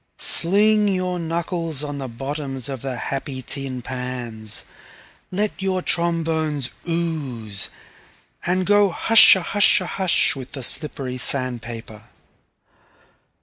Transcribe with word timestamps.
Sling 0.17 0.87
your 0.87 1.19
knuckles 1.19 1.83
on 1.83 1.99
the 1.99 2.07
bottoms 2.07 2.69
of 2.69 2.81
the 2.81 2.95
happy 2.97 3.43
tin 3.43 3.83
pans, 3.83 4.65
let 5.31 5.61
your 5.61 5.83
trombones 5.83 6.71
ooze, 6.89 7.69
and 8.43 8.65
go 8.65 8.89
hushahusha 8.89 9.85
hush 9.85 10.35
with 10.35 10.53
the 10.53 10.63
slippery 10.63 11.19
sand 11.19 11.61
paper. 11.61 12.05